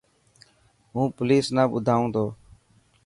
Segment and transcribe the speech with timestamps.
[0.93, 2.25] هون پوليس نا ٻڌائون تو.